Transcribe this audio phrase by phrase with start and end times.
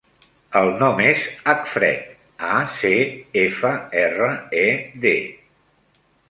[0.59, 2.93] El nom és Acfred: a, ce,
[3.43, 4.31] efa, erra,
[4.63, 4.67] e,
[5.05, 5.15] de.